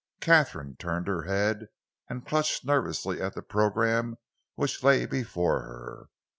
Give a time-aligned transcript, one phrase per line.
[0.19, 1.67] Katharine turned her head
[2.09, 4.17] and clutched nervously at the programme
[4.55, 6.09] which lay before her.